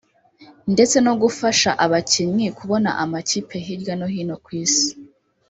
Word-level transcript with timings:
ndetse 0.73 0.97
no 1.05 1.13
gufasha 1.21 1.69
abakinnyi 1.85 2.47
kubona 2.57 2.89
amakipe 3.03 3.55
hirya 3.65 3.93
no 3.99 4.07
hino 4.13 4.35
ku 4.43 4.49
isi 4.63 4.89